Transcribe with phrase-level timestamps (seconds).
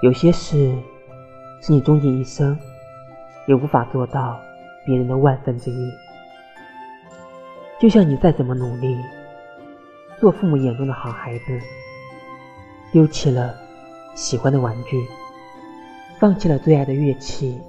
[0.00, 0.72] 有些事
[1.60, 2.56] 是你终其一生
[3.48, 4.38] 也无法做到
[4.86, 5.90] 别人的万分之一。
[7.80, 8.96] 就像你再怎么努力，
[10.20, 11.60] 做父母眼中的好孩子，
[12.92, 13.56] 丢弃了
[14.14, 15.04] 喜欢的玩具，
[16.20, 17.60] 放弃了最爱的乐器，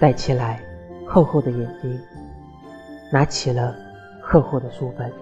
[0.00, 0.58] 戴起来
[1.06, 2.00] 厚厚的眼镜，
[3.12, 3.74] 拿起了
[4.22, 5.12] 厚厚的书本，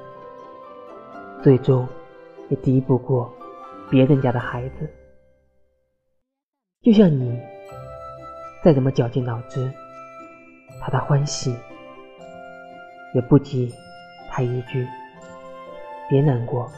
[1.42, 1.88] 最终
[2.50, 3.32] 也敌不过
[3.90, 4.88] 别人家的孩子。
[6.90, 7.40] 就像你
[8.64, 9.70] 再怎么绞尽脑汁，
[10.80, 11.54] 讨他欢喜，
[13.14, 13.72] 也不及。
[14.28, 14.84] 他一句
[16.10, 16.68] “别难过”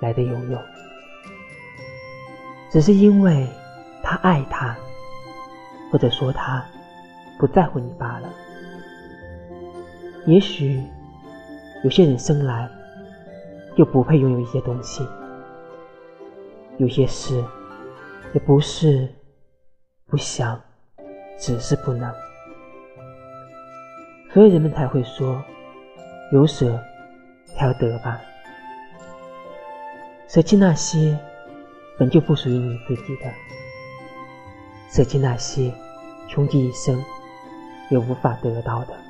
[0.00, 0.58] 来的有用，
[2.70, 3.46] 只是因为
[4.02, 4.74] 他爱他，
[5.92, 6.64] 或者说他
[7.38, 8.32] 不在乎你罢了。
[10.24, 10.82] 也许
[11.84, 12.66] 有些人生来
[13.76, 15.06] 就不配拥有一些东西，
[16.78, 17.44] 有些事
[18.34, 19.08] 也不是
[20.06, 20.60] 不想，
[21.38, 22.12] 只是不能，
[24.32, 25.42] 所以人们才会说。
[26.32, 26.76] 有舍
[27.44, 28.20] 才有得吧，
[30.26, 31.16] 舍弃那些
[31.96, 33.32] 本就不属于你自己的，
[34.90, 35.72] 舍弃那些
[36.28, 37.00] 穷极一生
[37.90, 39.05] 也无法得到的。